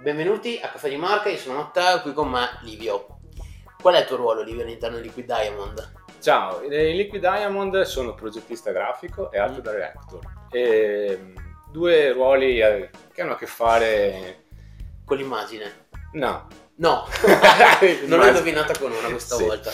Benvenuti 0.00 0.58
a 0.62 0.68
Caffè 0.68 0.88
di 0.88 0.96
Marca, 0.96 1.28
io 1.28 1.36
sono 1.36 1.58
Matteo, 1.58 2.00
qui 2.00 2.14
con 2.14 2.30
me 2.30 2.58
Livio. 2.62 3.18
Qual 3.80 3.94
è 3.94 4.00
il 4.00 4.06
tuo 4.06 4.16
ruolo 4.16 4.42
Livio 4.42 4.62
all'interno 4.62 4.96
di 4.96 5.02
Liquid 5.02 5.26
Diamond? 5.26 5.92
Ciao, 6.20 6.62
in 6.62 6.70
Liquid 6.96 7.20
Diamond 7.20 7.82
sono 7.82 8.14
progettista 8.14 8.70
grafico 8.72 9.30
e 9.30 9.38
art 9.38 9.58
Mm. 9.58 9.60
director. 9.60 10.18
E, 10.50 11.18
mm, 11.20 11.36
due 11.70 12.12
ruoli 12.12 12.60
eh, 12.60 12.90
che 13.12 13.20
hanno 13.22 13.32
a 13.32 13.36
che 13.36 13.46
fare... 13.46 14.44
Con 15.04 15.18
l'immagine? 15.18 15.86
No. 16.12 16.46
No, 16.76 17.06
non 18.06 18.18
l'ho 18.18 18.26
indovinata 18.28 18.76
con 18.78 18.90
una 18.92 19.08
questa 19.10 19.36
Sì. 19.36 19.44
volta. 19.44 19.70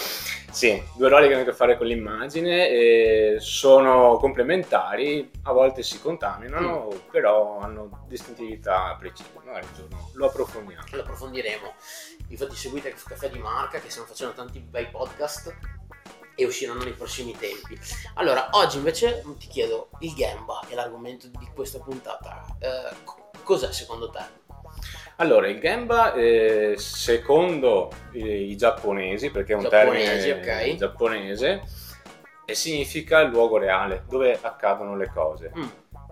Sì, 0.50 0.82
due 0.96 1.08
ruoli 1.08 1.28
che 1.28 1.34
hanno 1.34 1.42
a 1.42 1.46
che 1.46 1.52
fare 1.52 1.76
con 1.76 1.86
l'immagine 1.86 3.38
sono 3.40 4.16
complementari, 4.18 5.30
a 5.44 5.52
volte 5.52 5.82
si 5.82 6.00
contaminano, 6.00 6.88
Mm. 6.92 6.98
però 7.10 7.58
hanno 7.60 8.04
distintività 8.08 8.96
precise. 8.98 9.28
Magari 9.34 9.66
un 9.66 9.74
giorno 9.74 10.10
lo 10.14 10.27
approfondiamo. 10.27 10.84
Lo 10.92 11.00
approfondiremo. 11.00 11.72
Infatti 12.28 12.55
seguite 12.56 12.92
Caffè 12.94 13.30
di 13.30 13.38
Marca 13.38 13.78
che 13.80 13.91
stiamo 13.91 14.08
facendo 14.08 14.32
tanti 14.34 14.58
bei 14.60 14.86
podcast 14.88 15.55
e 16.34 16.44
usciranno 16.44 16.82
nei 16.82 16.92
prossimi 16.92 17.36
tempi. 17.36 17.78
Allora, 18.14 18.48
oggi 18.52 18.77
invece 18.78 19.22
ti 19.38 19.46
chiedo 19.48 19.91
il 20.00 20.14
Gamba, 20.14 20.60
che 20.66 20.72
è 20.72 20.74
l'argomento 20.77 21.27
di 21.28 21.48
questa 21.55 21.78
puntata. 21.78 22.44
Eh, 22.58 22.94
co- 23.05 23.30
cos'è 23.42 23.72
secondo 23.72 24.10
te? 24.10 24.22
Allora, 25.20 25.48
il 25.48 25.60
Gemba, 25.60 26.15
eh, 26.15 26.74
secondo 26.79 27.91
i, 28.12 28.51
i 28.51 28.56
giapponesi, 28.56 29.30
perché 29.30 29.52
è 29.52 29.56
un 29.56 29.62
Giapponesi, 29.69 30.28
termine 30.28 30.70
ok. 30.70 30.74
giapponese, 30.77 31.62
significa 32.47 33.23
luogo 33.23 33.59
reale, 33.59 34.05
dove 34.09 34.38
accadono 34.41 34.97
le 34.97 35.11
cose. 35.12 35.52
Mm, 35.55 35.62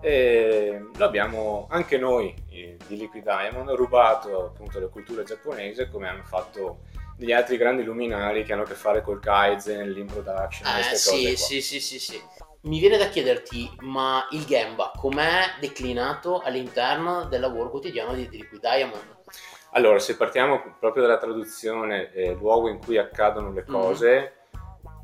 E 0.01 0.79
lo 0.95 1.05
abbiamo 1.05 1.67
anche 1.71 1.97
noi 1.97 2.33
di 2.47 2.77
Liquid 2.97 3.23
Diamond 3.23 3.69
rubato 3.71 4.45
appunto 4.45 4.79
la 4.79 4.87
cultura 4.87 5.23
giapponese 5.23 5.89
come 5.89 6.07
hanno 6.07 6.23
fatto 6.23 6.81
degli 7.17 7.33
altri 7.33 7.57
grandi 7.57 7.83
luminari 7.83 8.43
che 8.43 8.53
hanno 8.53 8.61
a 8.61 8.65
che 8.65 8.75
fare 8.75 9.01
col 9.01 9.19
Kaizen, 9.19 9.89
l'improduction, 9.91 10.67
Eh, 10.69 10.73
queste 10.73 10.95
sì, 10.95 11.09
cose 11.09 11.27
qua. 11.33 11.35
sì, 11.35 11.61
sì, 11.61 11.79
sì, 11.79 11.99
sì. 11.99 12.21
Mi 12.61 12.79
viene 12.79 12.97
da 12.97 13.07
chiederti, 13.07 13.69
ma 13.81 14.27
il 14.31 14.45
Gamba 14.45 14.91
com'è 14.97 15.55
declinato 15.61 16.41
all'interno 16.41 17.23
del 17.25 17.39
lavoro 17.39 17.69
quotidiano 17.69 18.13
di, 18.13 18.27
di 18.27 18.35
Liquid 18.37 18.59
Diamond? 18.59 19.17
Allora, 19.71 19.97
se 19.99 20.17
partiamo 20.17 20.75
proprio 20.77 21.03
dalla 21.03 21.17
traduzione, 21.19 22.11
eh, 22.11 22.33
luogo 22.33 22.67
in 22.67 22.79
cui 22.79 22.97
accadono 22.97 23.53
le 23.53 23.63
Mhm. 23.65 23.73
cose, 23.73 24.33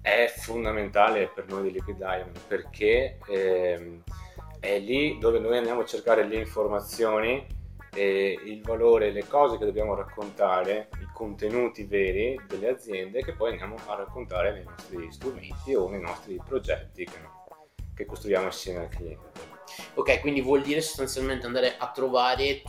è 0.02 0.34
fondamentale 0.38 1.32
per 1.34 1.48
noi 1.48 1.64
di 1.64 1.72
Liquid 1.72 1.96
Diamond 1.96 2.38
perché 2.46 3.20
ehm, 3.28 4.04
è 4.60 4.78
lì 4.80 5.18
dove 5.18 5.40
noi 5.40 5.58
andiamo 5.58 5.82
a 5.82 5.86
cercare 5.86 6.26
le 6.26 6.36
informazioni 6.36 7.48
e 7.94 8.38
il 8.44 8.62
valore, 8.62 9.12
le 9.12 9.26
cose 9.28 9.58
che 9.58 9.64
dobbiamo 9.66 9.96
raccontare, 9.96 10.90
i 11.00 11.08
contenuti 11.14 11.86
veri 11.86 12.38
delle 12.48 12.70
aziende 12.70 13.24
che 13.24 13.32
poi 13.32 13.52
andiamo 13.52 13.78
a 13.88 13.96
raccontare 13.96 14.52
nei 14.52 14.64
nostri 14.66 15.12
strumenti 15.12 15.74
o 15.74 15.90
nei 15.90 16.02
nostri 16.02 16.40
progetti 16.46 17.06
che, 17.06 17.18
che 17.96 18.06
costruiamo 18.06 18.48
assieme 18.48 18.80
al 18.80 18.90
cliente. 18.90 19.54
Ok, 19.96 20.20
quindi 20.22 20.42
vuol 20.42 20.62
dire 20.62 20.82
sostanzialmente 20.82 21.46
andare 21.46 21.76
a 21.78 21.92
trovare 21.92 22.62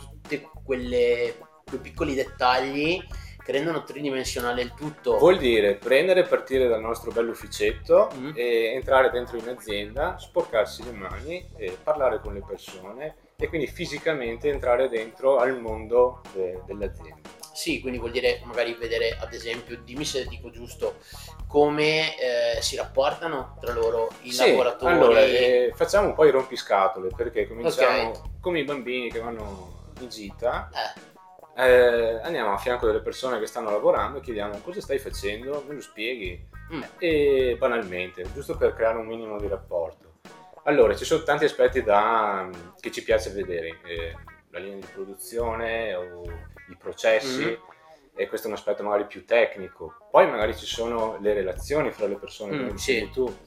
quelle 0.63 1.35
quei 1.67 1.79
piccoli 1.81 2.15
dettagli 2.15 3.01
che 3.43 3.51
rendono 3.51 3.83
tridimensionale 3.83 4.61
il 4.61 4.73
tutto. 4.73 5.17
Vuol 5.17 5.37
dire 5.37 5.75
prendere 5.75 6.21
e 6.21 6.23
partire 6.23 6.67
dal 6.67 6.81
nostro 6.81 7.11
bell'ufficetto 7.11 8.09
Mm. 8.15 8.31
e 8.35 8.73
entrare 8.73 9.09
dentro 9.09 9.37
in 9.37 9.47
azienda, 9.47 10.17
sporcarsi 10.17 10.83
le 10.83 10.91
mani, 10.91 11.45
e 11.55 11.77
parlare 11.81 12.19
con 12.19 12.33
le 12.33 12.43
persone 12.45 13.15
e 13.37 13.47
quindi 13.47 13.67
fisicamente 13.67 14.49
entrare 14.49 14.89
dentro 14.89 15.37
al 15.37 15.59
mondo 15.59 16.21
de- 16.33 16.61
dell'azienda. 16.65 17.29
Sì, 17.57 17.81
quindi 17.81 17.97
vuol 17.97 18.11
dire 18.11 18.39
magari 18.43 18.75
vedere, 18.75 19.17
ad 19.19 19.33
esempio, 19.33 19.77
dimmi 19.83 20.05
se 20.05 20.27
dico 20.27 20.51
giusto, 20.51 20.97
come 21.47 22.15
eh, 22.15 22.61
si 22.61 22.75
rapportano 22.75 23.57
tra 23.59 23.73
loro 23.73 24.09
i 24.21 24.31
Sì, 24.31 24.49
lavoratori. 24.51 24.93
allora 24.93 25.21
eh, 25.21 25.71
facciamo 25.73 26.09
un 26.09 26.13
po' 26.13 26.25
i 26.25 26.29
rompiscatole 26.29 27.09
perché 27.17 27.47
cominciamo 27.47 28.09
Ok. 28.09 28.21
come 28.41 28.59
i 28.59 28.63
bambini 28.63 29.09
che 29.09 29.19
vanno 29.19 29.91
in 29.99 30.07
gita. 30.07 30.69
Eh, 31.55 31.65
eh, 31.67 32.19
andiamo 32.21 32.53
a 32.53 32.57
fianco 32.59 32.85
delle 32.85 33.01
persone 33.01 33.39
che 33.39 33.47
stanno 33.47 33.71
lavorando 33.71 34.19
e 34.19 34.21
chiediamo 34.21 34.59
cosa 34.61 34.79
stai 34.79 34.99
facendo, 34.99 35.63
me 35.67 35.73
lo 35.73 35.81
spieghi 35.81 36.39
mm, 36.73 36.81
e 36.99 37.55
banalmente, 37.57 38.23
giusto 38.35 38.55
per 38.55 38.75
creare 38.75 38.99
un 38.99 39.07
minimo 39.07 39.39
di 39.39 39.47
rapporto. 39.47 40.19
Allora, 40.65 40.95
ci 40.95 41.05
sono 41.05 41.23
tanti 41.23 41.45
aspetti 41.45 41.81
da- 41.81 42.47
che 42.79 42.91
ci 42.91 43.03
piace 43.03 43.31
vedere, 43.31 43.79
eh, 43.83 44.15
la 44.51 44.59
linea 44.59 44.75
di 44.77 44.87
produzione 44.93 45.95
o 45.95 46.21
i 46.69 46.75
processi, 46.75 47.43
Mhm. 47.45 47.57
e 48.15 48.27
questo 48.27 48.47
è 48.47 48.49
un 48.49 48.55
aspetto 48.57 48.83
magari 48.83 49.05
più 49.05 49.25
tecnico. 49.25 49.95
Poi 50.09 50.27
magari 50.29 50.55
ci 50.55 50.65
sono 50.65 51.17
le 51.19 51.33
relazioni 51.33 51.91
fra 51.91 52.07
le 52.07 52.15
persone, 52.15 52.53
Mm, 52.55 52.65
come 52.67 52.77
sì. 52.77 53.09
tu, 53.11 53.37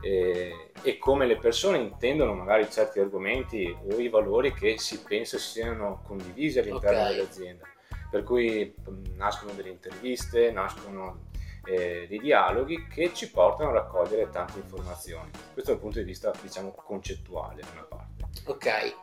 eh, 0.00 0.70
e 0.82 0.98
come 0.98 1.26
le 1.26 1.36
persone 1.36 1.78
intendono 1.78 2.34
magari 2.34 2.70
certi 2.70 3.00
argomenti 3.00 3.76
o 3.90 3.98
i 3.98 4.08
valori 4.08 4.52
che 4.52 4.78
si 4.78 5.00
pensa 5.02 5.38
siano 5.38 6.02
condivisi 6.06 6.58
all'interno 6.58 7.02
Ok. 7.02 7.08
dell'azienda. 7.08 7.66
Per 8.10 8.22
cui 8.22 8.74
mh, 8.86 9.16
nascono 9.16 9.52
delle 9.52 9.70
interviste, 9.70 10.50
nascono 10.50 11.32
eh, 11.66 12.04
dei 12.08 12.18
dialoghi 12.20 12.86
che 12.88 13.12
ci 13.14 13.30
portano 13.30 13.70
a 13.70 13.72
raccogliere 13.72 14.28
tante 14.28 14.58
informazioni. 14.58 15.30
Questo 15.54 15.72
dal 15.72 15.80
punto 15.80 15.98
di 15.98 16.04
vista, 16.04 16.30
diciamo, 16.42 16.72
concettuale 16.72 17.62
da 17.62 17.68
una 17.72 17.82
parte. 17.84 18.24
ok. 18.46 18.94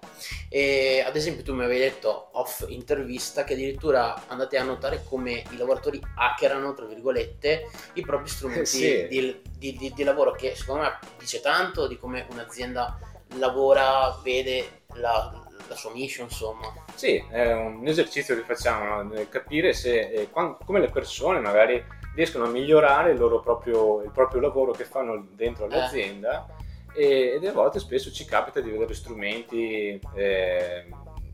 E 0.49 1.03
ad 1.05 1.15
esempio 1.15 1.43
tu 1.43 1.53
mi 1.53 1.63
avevi 1.63 1.79
detto 1.79 2.29
off 2.33 2.65
intervista 2.67 3.43
che 3.43 3.53
addirittura 3.53 4.27
andate 4.27 4.57
a 4.57 4.63
notare 4.63 5.03
come 5.07 5.43
i 5.51 5.57
lavoratori 5.57 6.01
hackerano, 6.15 6.73
tra 6.73 6.85
virgolette, 6.85 7.69
i 7.93 8.01
propri 8.01 8.27
strumenti 8.29 8.65
Sì. 8.65 9.07
di, 9.07 9.41
di- 9.57 9.77
di- 9.77 9.93
di 9.93 10.03
lavoro 10.03 10.31
che 10.33 10.55
secondo 10.55 10.83
me 10.83 10.99
dice 11.19 11.39
tanto 11.41 11.87
di 11.87 11.97
come 11.97 12.25
un'azienda 12.31 12.97
lavora, 13.35 14.17
vede 14.23 14.81
la, 14.95 15.31
la 15.67 15.75
sua 15.75 15.91
mission, 15.91 16.27
insomma. 16.27 16.71
Sì, 16.95 17.23
è 17.29 17.53
un 17.53 17.87
esercizio 17.87 18.35
che 18.35 18.41
facciamo, 18.41 19.01
no? 19.03 19.25
capire 19.29 19.73
se, 19.73 19.99
eh, 20.09 20.29
quan- 20.29 20.57
come 20.65 20.79
le 20.81 20.89
persone 20.89 21.39
magari 21.39 21.81
riescono 22.13 22.43
a 22.43 22.49
migliorare 22.49 23.11
il, 23.11 23.17
loro 23.17 23.39
proprio, 23.39 24.01
il 24.01 24.11
proprio 24.11 24.41
lavoro 24.41 24.73
che 24.73 24.83
fanno 24.83 25.25
dentro 25.31 25.67
l'azienda 25.67 26.45
e, 26.93 27.33
e 27.35 27.39
delle 27.39 27.51
volte 27.53 27.79
spesso 27.79 28.11
ci 28.11 28.25
capita 28.25 28.59
di 28.61 28.69
vedere 28.69 28.93
strumenti 28.93 29.99
eh, 30.15 30.85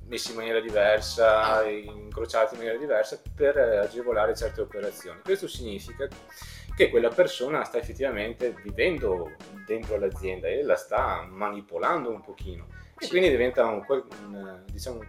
messi 0.08 0.32
in 0.32 0.38
maniera 0.38 0.60
diversa, 0.62 1.64
incrociati 1.66 2.54
in 2.54 2.60
maniera 2.60 2.78
diversa 2.80 3.22
per 3.36 3.58
eh, 3.58 3.78
agevolare 3.78 4.36
certe 4.36 4.62
operazioni. 4.62 5.20
Questo 5.24 5.48
significa 5.48 6.08
che 6.76 6.90
quella 6.90 7.10
persona 7.10 7.64
sta 7.64 7.78
effettivamente 7.80 8.56
vivendo 8.64 9.32
dentro 9.66 9.98
l'azienda 9.98 10.48
e 10.48 10.64
la 10.64 10.76
sta 10.76 11.26
manipolando 11.30 12.10
un 12.10 12.22
pochino 12.22 12.68
e 13.00 13.04
Sì. 13.06 13.10
quindi 13.10 13.30
diventa 13.30 13.66
un, 13.66 13.84
un, 13.88 14.64
diciamo, 14.72 15.00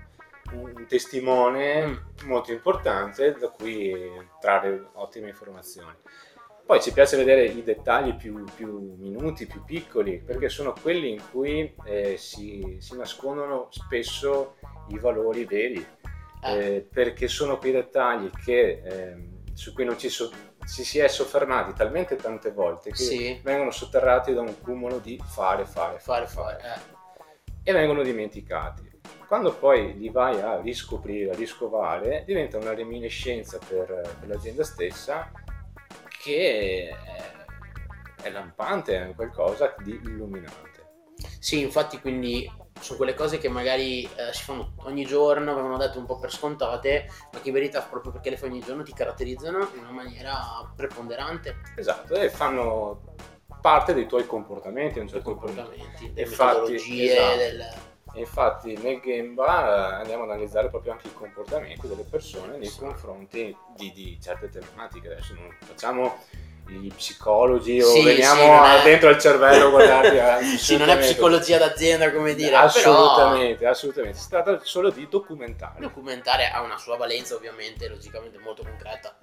un 0.53 0.87
testimone 0.88 1.87
Mm. 1.87 1.97
molto 2.26 2.53
importante 2.53 3.32
da 3.38 3.48
cui 3.50 3.94
trarre 4.41 4.88
ottime 4.94 5.28
informazioni. 5.28 5.94
Poi 6.69 6.83
ci 6.83 6.93
piace 6.93 7.17
vedere 7.17 7.47
i 7.47 7.62
dettagli 7.62 8.15
più, 8.15 8.45
più 8.55 8.95
minuti, 8.99 9.47
più 9.47 9.65
piccoli, 9.65 10.19
perché 10.19 10.51
sono 10.51 10.75
quelli 10.79 11.12
in 11.12 11.23
cui 11.31 11.75
eh, 11.87 12.19
si, 12.19 12.77
si 12.79 12.95
nascondono 12.95 13.69
spesso 13.71 14.56
i 14.89 14.99
valori 14.99 15.47
veri, 15.47 15.83
Eh, 16.45 16.75
eh, 16.75 16.81
perché 16.83 17.27
sono 17.27 17.56
quei 17.56 17.73
dettagli 17.73 18.29
che, 18.45 18.83
ehm, 18.84 19.55
su 19.55 19.73
cui 19.73 19.87
non 19.87 19.99
ci, 19.99 20.11
so- 20.11 20.31
ci 20.67 20.84
si 20.84 20.99
è 20.99 21.09
soffermati 21.09 21.73
talmente 21.73 22.17
tante 22.17 22.51
volte 22.53 22.91
che 22.91 22.97
sì, 23.03 23.41
vengono 23.43 23.71
sotterrati 23.71 24.35
da 24.35 24.43
un 24.43 24.61
cumolo 24.61 24.99
di 24.99 25.19
fare, 25.25 25.65
fare, 25.65 25.99
fare, 26.00 26.27
fare. 26.27 26.59
eh. 26.62 27.71
e 27.71 27.73
vengono 27.73 28.03
dimenticati. 28.03 28.87
Quando 29.26 29.55
poi 29.55 29.97
li 29.97 30.11
vai 30.11 30.38
a 30.43 30.61
riscoprire, 30.61 31.31
a 31.31 31.35
riscovare, 31.35 32.25
diventa 32.26 32.59
una 32.59 32.75
reminiscenza 32.75 33.59
per, 33.59 33.87
per 34.21 34.29
l'azienda 34.29 34.64
stessa 34.64 35.31
che 36.28 36.94
è, 38.19 38.22
è 38.22 38.30
lampante, 38.30 39.10
è 39.10 39.14
qualcosa 39.14 39.75
di 39.82 39.98
illuminante. 40.04 40.66
Sì, 41.38 41.60
infatti 41.62 42.00
quindi 42.00 42.50
sono 42.80 42.98
quelle 42.98 43.14
cose 43.14 43.38
che 43.38 43.48
magari 43.48 44.04
eh, 44.04 44.32
si 44.32 44.44
fanno 44.44 44.75
ogni 44.84 45.04
giorno, 45.04 45.54
vengono 45.54 45.78
dette 45.78 45.98
un 45.98 46.04
po' 46.04 46.19
per 46.19 46.32
scontate, 46.32 47.10
ma 47.32 47.40
che 47.40 47.48
in 47.48 47.54
verità 47.54 47.80
proprio 47.82 48.12
perché 48.12 48.30
le 48.30 48.36
fai 48.36 48.50
ogni 48.50 48.60
giorno 48.60 48.82
ti 48.82 48.92
caratterizzano 48.92 49.69
in 49.75 49.80
una 49.80 49.90
maniera 49.90 50.70
preponderante 50.76 51.56
Esatto, 51.76 52.14
e 52.14 52.28
fanno 52.30 53.14
parte 53.60 53.94
dei 53.94 54.06
tuoi 54.06 54.26
comportamenti 54.26 54.98
a 54.98 55.02
un 55.02 55.08
certo 55.08 55.34
punto. 55.34 55.46
comportamenti, 55.46 56.12
delle 56.12 56.28
Infatti, 56.28 56.72
metodologie, 56.72 57.12
esatto. 57.12 57.36
del... 57.36 57.69
E 58.14 58.20
infatti 58.20 58.76
nel 58.78 59.00
Gemba 59.00 59.93
eh, 59.96 60.00
andiamo 60.00 60.25
ad 60.25 60.31
analizzare 60.31 60.69
proprio 60.69 60.93
anche 60.93 61.08
i 61.08 61.14
comportamenti 61.14 61.87
delle 61.87 62.05
persone 62.08 62.56
nei 62.56 62.72
confronti 62.76 63.55
di, 63.76 63.93
di 63.93 64.19
certe 64.20 64.49
tematiche. 64.49 65.12
Adesso 65.12 65.34
non 65.34 65.55
facciamo 65.64 66.19
gli 66.66 66.93
psicologi 66.93 67.81
o 67.81 67.87
Sì, 67.87 68.02
veniamo 68.05 68.40
sì, 68.64 68.81
è- 68.81 68.82
dentro 68.82 69.08
al 69.08 69.19
cervello 69.19 69.66
a 69.66 69.70
guardarti. 69.70 70.44
sì, 70.58 70.76
non 70.76 70.88
è 70.90 70.99
psicologia 70.99 71.58
d'azienda 71.58 72.12
come 72.12 72.34
dire, 72.34 72.56
Assolutamente, 72.56 73.66
assolutamente. 73.66 74.19
Si 74.19 74.28
tratta 74.28 74.58
solo 74.62 74.90
di 74.90 75.06
però 75.06 75.20
documentare. 75.20 75.75
il 75.78 75.87
documentaire 75.87 76.50
ha 76.50 76.61
una 76.62 76.76
sua 76.78 76.96
valenza 76.96 77.34
ovviamente, 77.34 77.88
logicamente 77.88 78.38
molto 78.38 78.62
concreta. 78.62 79.16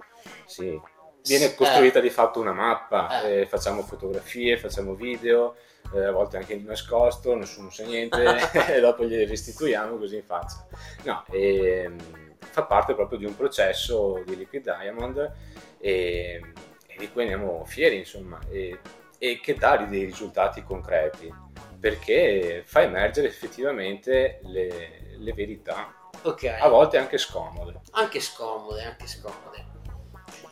Sì. 0.44 0.80
Viene 1.22 1.54
costruita 1.56 1.98
di 1.98 2.10
fatto 2.10 2.38
una 2.40 2.52
mappa, 2.52 3.22
Eh. 3.22 3.40
eh, 3.40 3.46
facciamo 3.46 3.82
fotografie, 3.82 4.58
facciamo 4.58 4.94
video, 4.94 5.56
eh, 5.94 6.04
a 6.04 6.10
volte 6.10 6.36
anche 6.38 6.56
nascosto, 6.56 7.34
nessuno 7.34 7.70
sa 7.70 7.84
niente 7.84 8.24
e 8.74 8.80
dopo 8.80 9.04
glieli 9.04 9.26
restituiamo 9.26 9.96
così 9.96 10.16
in 10.16 10.24
faccia. 10.24 10.66
No, 11.04 11.24
ehm, 11.30 11.96
fa 12.38 12.64
parte 12.64 12.94
proprio 12.94 13.18
di 13.18 13.24
un 13.24 13.36
processo 13.36 14.22
di 14.24 14.36
Liquid 14.36 14.62
Diamond 14.62 15.32
e, 15.78 16.40
e 16.86 16.96
di 16.98 17.10
cui 17.10 17.22
andiamo 17.22 17.64
fieri, 17.64 17.98
insomma, 17.98 18.38
e, 18.48 18.78
e 19.18 19.40
che 19.40 19.54
dà 19.54 19.76
dei 19.76 20.04
risultati 20.04 20.62
concreti 20.62 21.32
perché 21.78 22.62
fa 22.64 22.82
emergere 22.82 23.28
effettivamente 23.28 24.40
le, 24.44 25.14
le 25.18 25.32
verità, 25.32 25.94
Ok. 26.22 26.44
a 26.58 26.68
volte 26.68 26.98
anche 26.98 27.18
scomode. 27.18 27.80
Anche 27.92 28.20
scomode, 28.20 28.82
anche 28.82 29.06
scomode. 29.06 29.64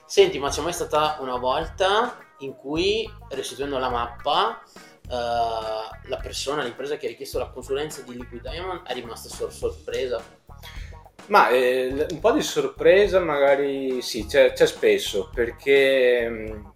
Senti, 0.07 0.39
ma 0.39 0.51
c'è 0.51 0.61
mai 0.61 0.73
stata 0.73 1.17
una 1.21 1.37
volta 1.37 2.19
in 2.39 2.55
cui, 2.55 3.11
restituendo 3.31 3.79
la 3.79 3.89
mappa, 3.89 4.63
la 5.09 6.19
persona, 6.23 6.63
l'impresa 6.63 6.97
che 6.97 7.07
ha 7.07 7.09
richiesto 7.09 7.39
la 7.39 7.49
consulenza 7.49 8.03
di 8.03 8.17
Liquid 8.17 8.41
Diamond 8.43 8.87
è 8.87 8.95
rimasta 8.95 9.29
sor- 9.29 9.53
sorpresa? 9.53 10.23
Ma 11.27 11.49
eh, 11.49 12.07
un 12.11 12.21
po' 12.21 12.33
di 12.33 12.43
sorpresa 12.43 13.19
magari 13.21 14.03
sì, 14.03 14.27
c'è, 14.27 14.53
c'è 14.53 14.67
spesso 14.67 15.31
perché 15.33 16.29
mh, 16.29 16.73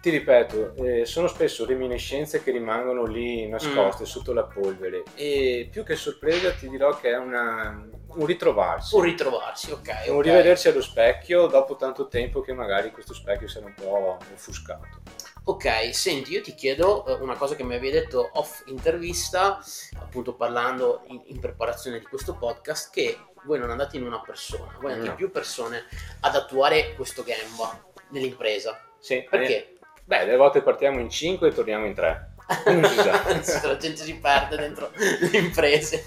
ti 0.00 0.10
ripeto, 0.10 0.74
eh, 0.76 1.04
sono 1.06 1.26
spesso 1.26 1.66
reminiscenze 1.66 2.40
che 2.44 2.52
rimangono 2.52 3.04
lì 3.04 3.48
nascoste 3.48 4.04
sotto 4.04 4.32
la 4.32 4.44
polvere 4.44 5.02
e 5.16 5.68
più 5.70 5.82
che 5.82 5.96
sorpresa 5.96 6.52
ti 6.52 6.68
dirò 6.68 6.96
che 6.96 7.10
è 7.10 7.16
una- 7.16 7.84
un 8.06 8.24
ritrovarsi, 8.26 8.94
Un 8.94 9.02
ritrovarsi, 9.02 9.72
ok. 9.72 10.04
un 10.06 10.18
ok. 10.18 10.24
rivedersi 10.24 10.68
allo 10.68 10.80
specchio 10.80 11.46
dopo 11.48 11.74
tanto 11.74 12.06
tempo 12.06 12.40
che 12.40 12.52
magari 12.52 12.92
questo 12.92 13.12
specchio 13.12 13.48
si 13.48 13.58
era 13.58 13.66
un 13.66 13.74
po' 13.74 14.18
offuscato. 14.32 15.02
Ok, 15.48 15.94
senti, 15.94 16.32
io 16.32 16.40
ti 16.42 16.56
chiedo 16.56 17.06
eh, 17.06 17.12
una 17.22 17.36
cosa 17.36 17.54
che 17.54 17.62
mi 17.62 17.76
avevi 17.76 17.92
detto 17.92 18.30
off 18.32 18.62
intervista, 18.66 19.60
appunto 20.00 20.34
parlando 20.34 21.04
in, 21.06 21.22
in 21.26 21.38
preparazione 21.38 22.00
di 22.00 22.04
questo 22.04 22.34
podcast, 22.34 22.92
che 22.92 23.16
voi 23.44 23.60
non 23.60 23.70
andate 23.70 23.96
in 23.96 24.04
una 24.04 24.20
persona, 24.20 24.76
voi 24.80 24.90
andate 24.90 25.02
in 25.04 25.10
No. 25.10 25.14
più 25.14 25.30
persone 25.30 25.84
ad 26.20 26.34
attuare 26.34 26.94
questo 26.96 27.22
Gamba 27.22 27.80
nell'impresa. 28.08 28.88
Sì, 28.98 29.24
Perché? 29.30 29.78
Beh, 30.04 30.24
delle 30.24 30.36
volte 30.36 30.62
partiamo 30.62 30.98
in 30.98 31.08
5 31.08 31.46
e 31.48 31.52
torniamo 31.52 31.86
in 31.86 31.94
3. 31.94 32.34
Non 32.66 32.84
si 32.84 32.96
sa. 32.96 33.66
la 33.68 33.76
gente 33.76 34.02
si 34.02 34.16
perde 34.16 34.56
dentro 34.56 34.90
le 34.96 35.38
imprese. 35.38 36.04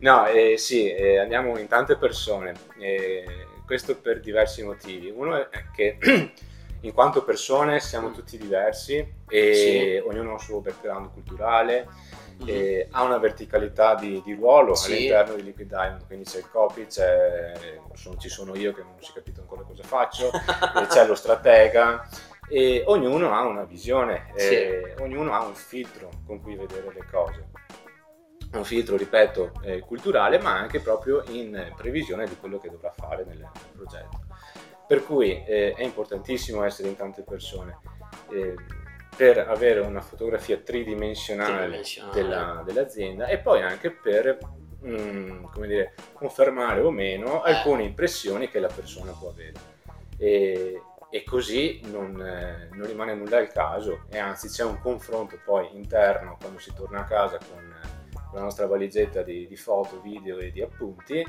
No, 0.00 0.26
eh, 0.26 0.56
sì, 0.56 0.90
eh, 0.90 1.18
andiamo 1.18 1.58
in 1.58 1.68
tante 1.68 1.96
persone, 1.96 2.54
eh, 2.78 3.24
questo 3.66 3.94
per 3.96 4.20
diversi 4.20 4.62
motivi. 4.62 5.10
Uno 5.10 5.50
è 5.50 5.64
che 5.74 5.98
in 6.84 6.92
quanto 6.92 7.24
persone 7.24 7.80
siamo 7.80 8.10
tutti 8.10 8.36
diversi 8.36 8.96
e 9.28 9.54
Sì. 10.02 10.08
ognuno 10.08 10.32
ha 10.32 10.34
il 10.34 10.40
suo 10.40 10.60
background 10.60 11.12
culturale, 11.12 11.88
Mhm. 12.38 12.48
eh, 12.48 12.88
ha 12.90 13.02
una 13.02 13.18
verticalità 13.18 13.94
di, 13.94 14.20
di 14.24 14.34
ruolo 14.34 14.74
Sì. 14.74 14.92
all'interno 14.92 15.34
di 15.34 15.44
Liquid 15.44 15.68
Diamond, 15.68 16.06
quindi 16.06 16.24
c'è 16.24 16.38
il 16.38 16.50
copy, 16.50 16.86
c'è, 16.86 17.52
sono- 17.94 18.16
ci 18.18 18.28
sono 18.28 18.54
io 18.54 18.72
che 18.72 18.82
non 18.82 18.96
si 19.00 19.10
è 19.10 19.14
capito 19.14 19.40
ancora 19.40 19.62
cosa 19.62 19.82
faccio, 19.82 20.30
c'è 20.88 21.06
lo 21.06 21.14
stratega 21.14 22.06
e 22.48 22.82
ognuno 22.86 23.32
ha 23.32 23.46
una 23.46 23.64
visione, 23.64 24.30
eh, 24.34 24.94
ognuno 24.98 25.32
ha 25.32 25.42
un 25.42 25.54
filtro 25.54 26.10
con 26.26 26.42
cui 26.42 26.54
vedere 26.56 26.92
le 26.92 27.06
cose. 27.10 27.48
Un 28.52 28.64
filtro, 28.64 28.96
ripeto, 28.96 29.52
eh, 29.62 29.80
culturale, 29.80 30.38
ma 30.38 30.52
anche 30.56 30.78
proprio 30.80 31.24
in 31.28 31.72
previsione 31.76 32.26
di 32.26 32.36
quello 32.36 32.58
che 32.58 32.70
dovrà 32.70 32.92
fare 32.92 33.24
nel, 33.24 33.38
nel 33.38 33.50
progetto. 33.74 34.23
Per 34.86 35.04
cui 35.04 35.42
eh, 35.44 35.72
è 35.74 35.82
importantissimo 35.82 36.62
essere 36.64 36.88
in 36.88 36.96
tante 36.96 37.22
persone 37.22 37.78
eh, 38.30 38.54
per 39.16 39.38
avere 39.38 39.80
una 39.80 40.00
fotografia 40.00 40.58
tridimensionale, 40.58 41.56
Tridimensionale. 41.58 42.12
della- 42.22 42.62
dell'azienda 42.66 43.26
e 43.26 43.38
poi 43.38 43.62
anche 43.62 43.90
per 43.92 44.38
mm, 44.84 45.44
come 45.52 45.66
dire, 45.66 45.94
confermare 46.12 46.80
o 46.80 46.90
meno 46.90 47.44
Eh. 47.44 47.52
alcune 47.52 47.84
impressioni 47.84 48.48
che 48.50 48.58
la 48.60 48.68
persona 48.74 49.12
può 49.12 49.30
avere. 49.30 49.72
E, 50.18 50.80
e 51.10 51.24
così 51.24 51.80
non, 51.84 52.20
eh, 52.20 52.68
non 52.72 52.86
rimane 52.86 53.14
nulla 53.14 53.38
al 53.38 53.48
caso 53.48 54.02
e 54.10 54.18
anzi 54.18 54.48
c'è 54.48 54.64
un 54.64 54.80
confronto 54.80 55.38
poi 55.44 55.68
interno 55.74 56.36
quando 56.40 56.58
si 56.58 56.72
torna 56.74 57.00
a 57.00 57.04
casa 57.04 57.38
con, 57.38 57.72
con 58.12 58.30
la 58.34 58.40
nostra 58.42 58.66
valigetta 58.66 59.22
di, 59.22 59.46
di 59.46 59.56
foto, 59.56 60.00
video 60.00 60.38
e 60.38 60.50
di 60.50 60.60
appunti 60.60 61.24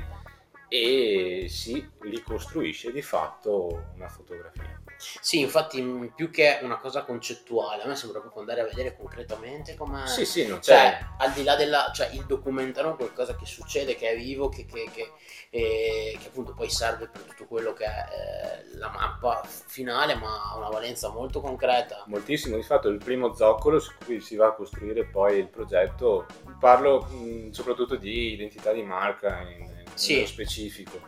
e 0.68 1.46
si 1.48 1.88
ricostruisce 2.00 2.92
di 2.92 3.02
fatto 3.02 3.90
una 3.94 4.08
fotografia. 4.08 4.80
Sì, 4.98 5.40
infatti, 5.40 5.82
più 6.14 6.30
che 6.30 6.58
una 6.62 6.78
cosa 6.78 7.04
concettuale, 7.04 7.82
a 7.82 7.86
me 7.86 7.96
sembra 7.96 8.20
proprio 8.20 8.40
andare 8.40 8.62
a 8.62 8.64
vedere 8.64 8.96
concretamente 8.96 9.74
come. 9.74 10.06
Sì, 10.06 10.24
sì, 10.24 10.46
non 10.46 10.58
c'è... 10.60 10.72
Cioè, 10.72 11.06
al 11.18 11.32
di 11.32 11.42
là 11.44 11.54
della. 11.54 11.90
cioè, 11.94 12.08
il 12.14 12.24
documentare 12.24 12.90
è 12.90 12.94
qualcosa 12.94 13.36
che 13.36 13.44
succede, 13.44 13.94
che 13.94 14.10
è 14.10 14.16
vivo, 14.16 14.48
che, 14.48 14.64
che- 14.64 14.88
che- 14.92 15.12
eh, 15.50 16.16
che 16.18 16.28
appunto 16.28 16.54
poi 16.54 16.70
serve 16.70 17.08
per 17.08 17.20
tutto 17.22 17.44
quello 17.46 17.72
che 17.74 17.84
è 17.84 17.88
eh, 17.90 18.76
la 18.78 18.88
mappa 18.88 19.42
finale, 19.44 20.14
ma 20.14 20.50
ha 20.50 20.56
una 20.56 20.68
valenza 20.70 21.10
molto 21.10 21.40
concreta. 21.42 22.04
moltissimo. 22.06 22.56
Di 22.56 22.62
fatto 22.62 22.88
il 22.88 22.98
primo 22.98 23.34
zoccolo 23.34 23.78
su 23.78 23.92
cui 24.02 24.20
si 24.20 24.34
va 24.36 24.46
a 24.46 24.52
costruire 24.52 25.04
poi 25.04 25.38
il 25.38 25.48
progetto, 25.48 26.26
parlo 26.58 27.02
mh, 27.02 27.50
soprattutto 27.50 27.96
di 27.96 28.32
identità 28.32 28.72
di 28.72 28.82
marca 28.82 29.40
in 29.42 29.75
Sì. 29.94 30.14
nello 30.14 30.26
specifico, 30.26 31.00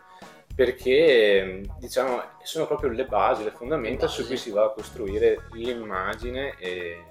perché 0.55 1.63
diciamo 1.79 2.23
sono 2.43 2.67
proprio 2.67 2.91
le 2.91 3.05
basi, 3.07 3.45
le 3.45 3.51
fondamenta 3.53 4.03
Le 4.05 4.07
basi. 4.09 4.21
su 4.23 4.27
cui 4.27 4.37
si 4.37 4.51
va 4.51 4.65
a 4.65 4.71
costruire 4.71 5.47
l'immagine 5.53 6.55
e 6.59 7.05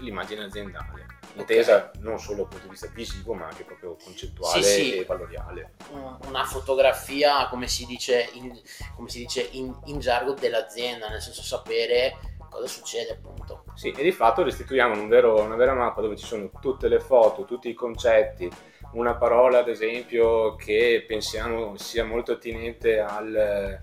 l'immagine 0.00 0.44
aziendale. 0.44 1.06
Intesa 1.34 1.90
non 2.00 2.18
solo 2.18 2.38
dal 2.38 2.48
punto 2.48 2.64
di 2.64 2.70
vista 2.70 2.88
visivo, 2.92 3.34
ma 3.34 3.46
anche 3.46 3.62
proprio 3.64 3.96
concettuale 4.02 4.62
Sì, 4.62 4.82
sì. 4.84 4.96
e 4.96 5.04
valoriale. 5.04 5.74
Un- 5.90 6.18
Una 6.26 6.44
fotografia, 6.44 7.46
come 7.48 7.68
si 7.68 7.84
dice 7.86 8.28
in, 8.32 8.58
come 8.96 9.08
si 9.08 9.18
dice 9.18 9.46
in, 9.52 9.72
in 9.84 10.00
gergo, 10.00 10.32
dell'azienda, 10.32 11.08
nel 11.08 11.20
senso 11.20 11.42
sapere 11.42 12.16
cosa 12.48 12.66
succede, 12.66 13.12
appunto. 13.12 13.64
Sì, 13.74 13.90
e 13.90 14.02
di 14.02 14.10
fatto 14.10 14.42
restituiamo 14.42 14.94
un 15.00 15.06
vero- 15.08 15.40
una 15.40 15.54
vera 15.54 15.74
mappa 15.74 16.00
dove 16.00 16.16
ci 16.16 16.24
sono 16.26 16.50
tutte 16.60 16.88
le 16.88 16.98
foto, 16.98 17.44
tutti 17.44 17.68
i 17.68 17.74
concetti, 17.74 18.50
una 18.92 19.14
parola 19.16 19.58
ad 19.58 19.68
esempio 19.68 20.56
che 20.56 21.04
pensiamo 21.06 21.76
sia 21.76 22.04
molto 22.04 22.32
attinente 22.32 22.98
al, 22.98 23.80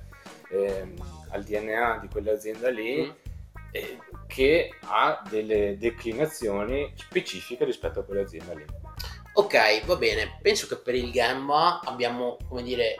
ehm, 0.49 0.93
al 1.29 1.43
DNA 1.43 1.99
di 2.01 2.07
quell'azienda 2.07 2.69
lì, 2.69 3.13
eh, 3.71 3.97
che 4.27 4.71
ha 4.81 5.21
delle 5.29 5.77
declinazioni 5.77 6.91
specifiche 6.95 7.65
rispetto 7.65 7.99
a 7.99 8.03
quell'azienda 8.03 8.53
lì. 8.53 8.65
Ok, 9.33 9.85
va 9.85 9.95
bene. 9.97 10.37
Penso 10.41 10.65
che 10.67 10.77
per 10.77 10.95
il 10.95 11.11
Gamba 11.11 11.81
abbiamo, 11.83 12.37
come 12.47 12.63
dire, 12.63 12.95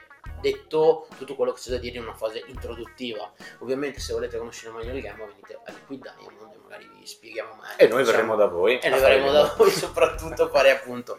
detto 0.46 1.08
tutto 1.18 1.36
quello 1.36 1.52
che 1.52 1.60
c'è 1.60 1.72
da 1.72 1.78
dire 1.78 1.98
in 1.98 2.04
una 2.04 2.14
fase 2.14 2.44
introduttiva. 2.48 3.32
Ovviamente, 3.60 4.00
se 4.00 4.14
volete 4.14 4.38
conoscere 4.38 4.72
meglio 4.74 4.94
il 4.94 5.02
Gamba, 5.02 5.26
venite 5.26 5.60
a 5.64 5.72
Liquid 5.72 6.02
Diamond 6.02 6.54
e 6.54 6.58
magari 6.62 6.90
vi 7.00 7.06
spieghiamo 7.06 7.56
meglio. 7.56 7.78
E 7.78 7.88
noi 7.88 8.04
Diciamo, 8.04 8.06
verremo 8.06 8.36
da 8.36 8.46
voi. 8.48 8.80
E 8.80 8.90
noi 8.90 9.00
verremo 9.00 9.32
da 9.32 9.54
voi, 9.58 9.72
soprattutto 9.72 10.44
a 10.44 10.50
fare 10.50 10.72
appunto. 10.72 11.18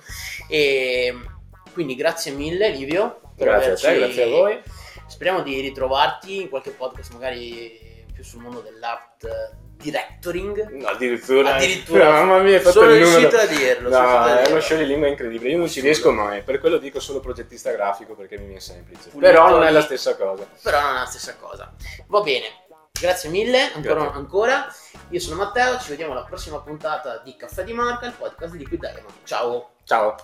E 0.49 1.15
quindi, 1.73 1.97
grazie 1.97 2.33
mille, 2.33 2.69
Livio. 2.71 3.21
per 3.37 3.47
Grazie 3.49 3.73
a 3.73 3.75
te, 3.75 3.87
averci- 3.87 4.15
grazie 4.15 4.23
a 4.23 4.29
voi. 4.29 4.63
Speriamo 5.09 5.43
di 5.43 5.61
ritrovarti 5.61 6.43
in 6.43 6.49
qualche 6.49 6.71
podcast, 6.71 7.13
magari 7.13 8.05
più 8.13 8.23
sul 8.23 8.41
mondo 8.41 8.61
dell'art 8.61 9.57
directoring. 9.77 10.71
No, 10.71 10.89
addirittura, 10.89 11.55
Addirittura. 11.57 12.11
mamma 12.11 12.39
mia, 12.39 12.55
hai 12.57 12.61
fatto 12.61 12.81
Sono 12.81 12.91
il 12.93 12.97
riuscito 13.03 13.37
a 13.37 13.47
dirlo. 13.47 13.89
No, 13.91 13.97
a 13.99 14.31
è 14.33 14.37
dirlo. 14.39 14.51
uno 14.53 14.61
scioglilingua 14.61 15.09
incredibile. 15.09 15.51
Io 15.51 15.59
non 15.59 15.69
ci 15.69 15.81
riesco 15.81 16.11
mai, 16.13 16.43
per 16.43 16.59
quello 16.61 16.79
dico 16.79 16.99
solo 17.01 17.21
progettista 17.21 17.71
grafico 17.73 18.15
perché 18.15 18.39
mi 18.39 18.45
viene 18.47 18.61
semplice. 18.61 19.11
Pulito 19.11 19.19
Però 19.31 19.49
non 19.51 19.63
è 19.65 19.71
la 19.71 19.81
stessa 19.83 20.17
cosa. 20.17 20.47
però 20.63 20.81
non 20.81 20.97
è 20.97 20.99
la 21.01 21.07
stessa 21.07 21.37
cosa. 21.37 21.73
Va 22.07 22.21
bene, 22.21 22.47
grazie 22.99 23.29
mille 23.31 23.71
ancora. 23.75 23.95
Grazie. 24.01 24.19
ancora. 24.19 24.75
Io 25.11 25.21
sono 25.21 25.37
Matteo, 25.37 25.79
ci 25.79 25.91
vediamo 25.91 26.13
alla 26.13 26.25
prossima 26.25 26.59
puntata 26.61 27.21
di 27.25 27.37
Caffè 27.37 27.63
di 27.63 27.73
Marca, 27.73 28.07
il 28.07 28.15
podcast 28.19 28.53
di 28.53 28.59
Liquid 28.59 28.81
Diamond. 28.81 29.15
Ciao! 29.25 29.71
Ciao. 29.85 30.15